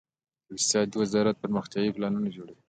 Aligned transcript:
د 0.47 0.49
اقتصاد 0.53 0.89
وزارت 1.01 1.35
پرمختیايي 1.43 1.95
پلانونه 1.95 2.29
جوړوي 2.35 2.59